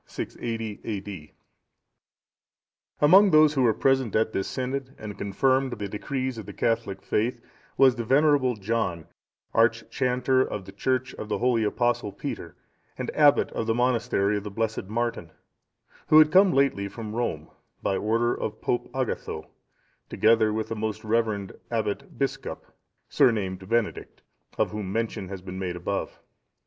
[680 0.07 0.79
A.D.] 0.83 1.33
Among 3.01 3.29
those 3.29 3.53
who 3.53 3.61
were 3.61 3.71
present 3.75 4.15
at 4.15 4.31
this 4.33 4.47
synod, 4.47 4.95
and 4.97 5.15
confirmed 5.15 5.73
the 5.73 5.87
decrees 5.87 6.39
of 6.39 6.47
the 6.47 6.53
Catholic 6.53 7.03
faith, 7.03 7.39
was 7.77 7.95
the 7.95 8.03
venerable 8.03 8.55
John,(652) 8.55 9.01
archchanter 9.53 10.43
of 10.47 10.65
the 10.65 10.71
church 10.71 11.13
of 11.13 11.29
the 11.29 11.37
holy 11.37 11.63
Apostle 11.63 12.11
Peter,(653) 12.13 12.53
and 12.97 13.11
abbot 13.15 13.51
of 13.51 13.67
the 13.67 13.75
monastery 13.75 14.37
of 14.37 14.43
the 14.43 14.49
blessed 14.49 14.85
Martin, 14.85 15.29
who 16.07 16.17
had 16.17 16.31
come 16.31 16.51
lately 16.51 16.87
from 16.87 17.13
Rome, 17.15 17.51
by 17.83 17.95
order 17.95 18.33
of 18.33 18.59
Pope 18.59 18.89
Agatho, 18.95 19.51
together 20.09 20.51
with 20.51 20.69
the 20.69 20.75
most 20.75 21.03
reverend 21.03 21.51
Abbot 21.69 22.17
Biscop, 22.17 22.63
surnamed 23.07 23.69
Benedict,(654) 23.69 24.59
of 24.63 24.71
whom 24.71 24.91
mention 24.91 25.27
has 25.29 25.43
been 25.43 25.59
made 25.59 25.75
above. 25.75 26.19